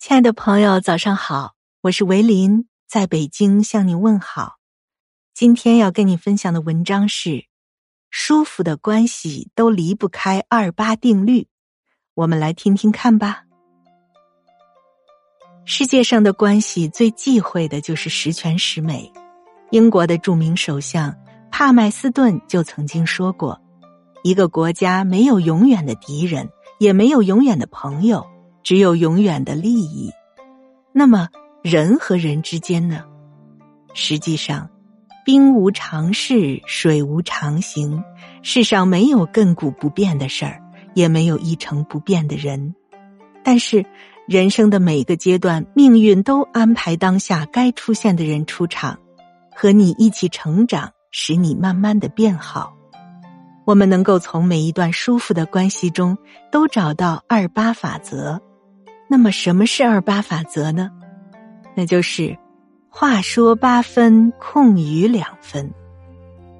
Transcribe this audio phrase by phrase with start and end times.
[0.00, 4.54] 亲爱的朋友，早上好，我是维林，在北京向你问好。
[5.34, 7.44] 今天要跟你分享的文章是：
[8.08, 11.48] 舒服的关系都离不开二八定律。
[12.14, 13.42] 我们来听听看吧。
[15.66, 19.12] 世界上的关系最忌讳的就是十全十美。
[19.70, 21.14] 英国的著名首相
[21.50, 23.60] 帕麦斯顿就曾经说过
[24.24, 26.48] ：“一个国家没有永远的敌人，
[26.78, 28.26] 也没有永远的朋友。”
[28.62, 30.10] 只有永远的利益，
[30.92, 31.28] 那么
[31.62, 33.04] 人和人之间呢？
[33.94, 34.70] 实际上，
[35.24, 38.02] 兵无常势，水无常形。
[38.42, 40.62] 世上没有亘古不变的事儿，
[40.94, 42.74] 也没有一成不变的人。
[43.42, 43.84] 但是，
[44.28, 48.98] 人生的每个阶段，命运都安排当下该出现的人出场，
[49.54, 52.76] 和你一起成长，使你慢慢的变好。
[53.66, 56.16] 我们能够从每一段舒服的关系中，
[56.50, 58.40] 都找到二八法则。
[59.12, 60.88] 那么什么是二八法则呢？
[61.74, 62.38] 那就是
[62.88, 65.68] 话说八分，空余两分。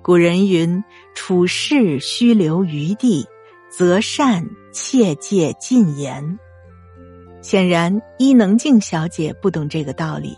[0.00, 0.82] 古人云
[1.14, 3.26] ：“处事须留余地，
[3.68, 6.38] 择善切戒禁言。”
[7.42, 10.34] 显然，伊能静小姐不懂这个道理。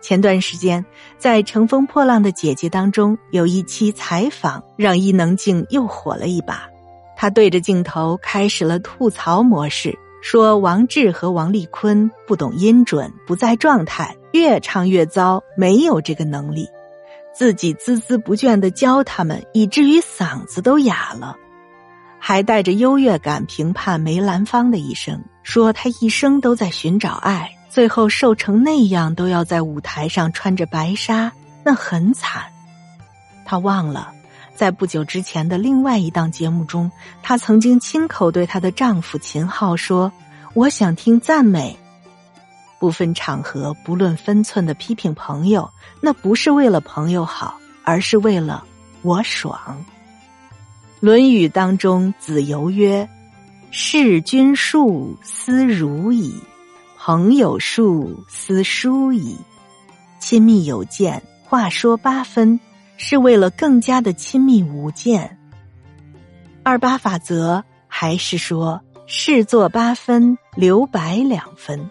[0.00, 0.84] 前段时间，
[1.16, 6.68] 在《乘风破浪的姐姐》当中，有一期采访让伊能静又火了一把。
[7.16, 9.96] 她对着镜头开始了吐槽模式。
[10.22, 16.68] 说王志和王丽坤不懂音准，不在状态，越唱越糟，没有这个能力，
[17.34, 21.36] 自己孜孜不倦的教他们，以至于嗓子都哑了，
[22.20, 31.32] 还带着优越感评判梅兰芳的一生，说他一生都在寻找爱，最后瘦成那样都要在舞台上穿着白纱，
[31.64, 32.44] 那很惨，
[33.44, 34.12] 他忘了。
[34.54, 36.90] 在不久之前的另外一档节目中，
[37.22, 40.12] 她曾经亲口对她的丈夫秦昊说
[40.54, 41.76] ：“我想听赞美，
[42.78, 45.68] 不分场合、不论分寸的批评朋友，
[46.00, 48.62] 那不是为了朋友好，而是为了
[49.00, 49.58] 我爽。”
[51.04, 53.08] 《论语》当中，子游曰
[53.72, 56.34] ：“事君术，思如矣；
[56.96, 59.36] 朋友术，思疏矣。
[60.20, 62.60] 亲密有间，话说八分。”
[63.04, 65.36] 是为了更加的亲密无间。
[66.62, 71.90] 二八法则还是说事做八分，留白两分。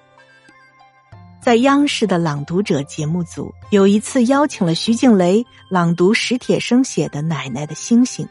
[1.42, 8.26] 在央视的朗读者节目组，有一次邀请了徐静蕾朗读史铁生写的《奶奶的星星》，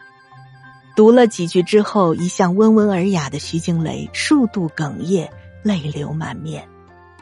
[0.96, 5.28] 读了几句之后，一向温文尔雅的徐静蕾数度哽咽，
[5.62, 6.66] 泪流满面。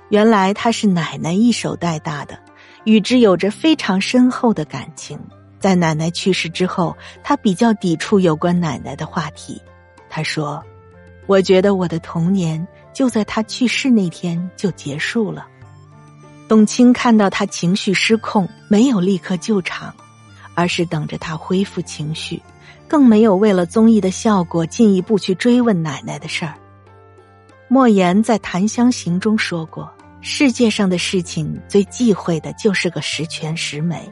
[0.09, 2.39] 原来她是奶奶一手带大的，
[2.85, 5.19] 与之有着非常深厚的感情。
[5.59, 9.61] 在奶奶去世之后，他比较抵触有关奶奶的话题。
[10.09, 10.63] 他说
[11.27, 15.47] ：“我觉得我的童年就在他去世那天就结束了。”
[16.49, 19.95] 董卿看到他情绪失控，没有立刻救场，
[20.55, 22.43] 而是等着他恢复情绪，
[22.89, 26.55] 更没有为了综艺的效果进一步去追问奶奶的事儿。
[27.69, 29.93] 莫言在《檀香刑》中说过
[30.23, 34.11] ：“世界上的事情最忌讳的就是个十全十美。”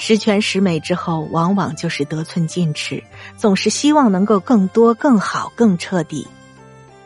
[0.00, 3.02] 十全十美之后，往往就是得寸进尺，
[3.36, 6.26] 总是希望能够更多、更好、更彻底。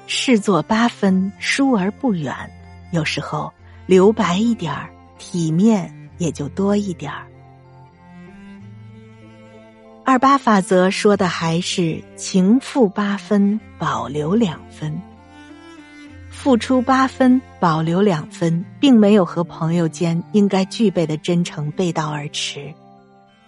[0.06, 2.34] 事做八分，疏而不远。
[2.92, 3.50] 有时候
[3.86, 7.26] 留白一点儿，体面也就多一点儿。
[10.04, 15.00] 二八法则说的还是情付八分，保留两分。
[16.30, 22.74] 付出八分，保留两分，并没有和朋友间应该具备的真诚背道而驰。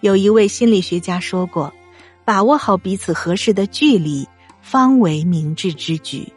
[0.05, 1.73] 有一位心理学家说过
[2.23, 4.27] ：“把握好彼此合适的距离，
[4.61, 6.31] 方为明智之举。”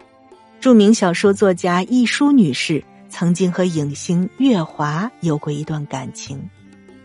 [0.58, 6.48] 著名小说作家亦舒女士曾经和影星月华有过一段感情，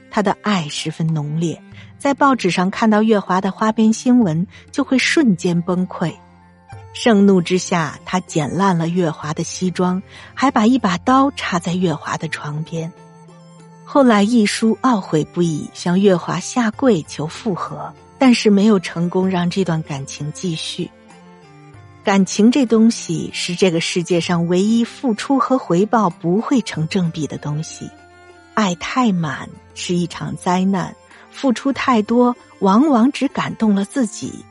[0.09, 1.62] 她的爱十分浓烈，
[1.97, 6.13] 在报纸上看到月华的花边新闻，就会瞬间崩溃。
[6.94, 10.01] 盛怒之下，他剪烂了月华的西装，
[10.34, 12.89] 还把一把刀插在月华的床边。
[13.94, 20.90] 后来，一书懊悔不已，向月华下跪求复合，但是没有成功让这段感情继续。
[22.04, 27.88] 感情这东西是这个世界上唯一付出和回报不会成正比的东西，
[28.56, 30.95] 爱太满是一场灾难，
[31.30, 34.44] 付出太多往往只感动了自己。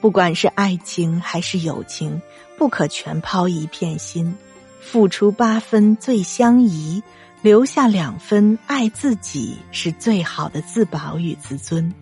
[0.00, 2.22] 不管是爱情还是友情，
[2.56, 4.36] 不可全抛一片心，
[4.80, 7.02] 付出八分最相宜。
[7.42, 11.92] 留下两分爱自己是最好的自保与自尊。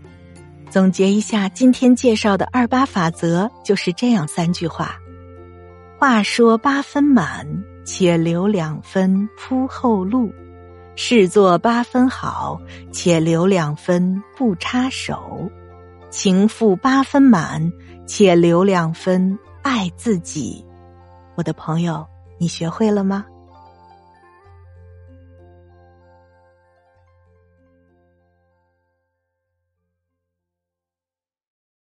[0.68, 4.96] 总结一下今天介绍的二八法则，就是这样三句话：
[5.98, 7.46] 话说八分满，
[7.86, 10.30] 且留两分铺后路；
[10.94, 12.60] 事做八分好，
[12.92, 15.50] 且留两分不插手；
[16.10, 17.72] 情付八分满，
[18.06, 20.62] 且留两分爱自己。
[21.34, 22.06] 我的朋友，
[22.38, 23.24] 你学会了吗？